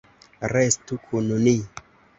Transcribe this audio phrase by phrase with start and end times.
[0.53, 1.57] Restu kun ni.